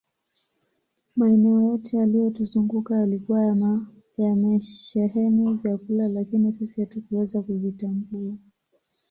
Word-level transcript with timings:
Maeneo 1.15 1.61
yote 1.61 1.97
yaliyotuzunguka 1.97 2.95
yalikuwa 2.95 3.43
yamesheheni 4.17 5.53
vyakula 5.53 6.07
lakini 6.07 6.53
sisi 6.53 6.81
hatukuweza 6.81 7.41
kuvitambua 7.41 8.37